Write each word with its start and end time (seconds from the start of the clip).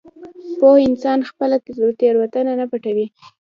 پوه 0.59 0.77
انسان 0.87 1.19
خپله 1.29 1.57
تېروتنه 1.99 2.51
نه 2.59 2.65
پټوي. 2.71 3.05